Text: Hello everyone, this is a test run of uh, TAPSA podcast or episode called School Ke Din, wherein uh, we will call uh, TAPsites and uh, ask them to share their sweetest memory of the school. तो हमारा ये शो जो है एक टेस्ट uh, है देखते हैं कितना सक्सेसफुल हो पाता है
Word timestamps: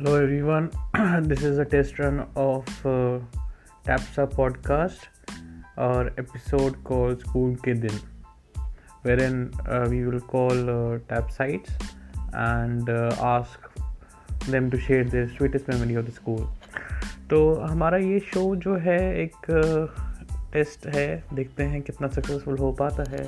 Hello 0.00 0.14
everyone, 0.14 0.70
this 1.28 1.42
is 1.42 1.58
a 1.58 1.64
test 1.64 1.98
run 1.98 2.24
of 2.36 2.64
uh, 2.86 3.18
TAPSA 3.84 4.32
podcast 4.32 5.08
or 5.76 6.12
episode 6.16 6.76
called 6.84 7.20
School 7.22 7.56
Ke 7.56 7.74
Din, 7.84 7.98
wherein 9.02 9.52
uh, 9.66 9.88
we 9.90 10.04
will 10.04 10.20
call 10.20 10.52
uh, 10.52 10.98
TAPsites 11.08 11.70
and 12.32 12.88
uh, 12.88 13.12
ask 13.20 13.58
them 14.46 14.70
to 14.70 14.78
share 14.78 15.02
their 15.02 15.28
sweetest 15.36 15.66
memory 15.66 15.96
of 15.96 16.06
the 16.06 16.12
school. 16.12 16.46
तो 17.30 17.54
हमारा 17.54 17.98
ये 17.98 18.20
शो 18.32 18.44
जो 18.56 18.76
है 18.86 19.00
एक 19.24 19.36
टेस्ट 20.52 20.86
uh, 20.86 20.94
है 20.94 21.24
देखते 21.34 21.64
हैं 21.64 21.82
कितना 21.82 22.08
सक्सेसफुल 22.08 22.58
हो 22.58 22.72
पाता 22.72 23.10
है 23.10 23.26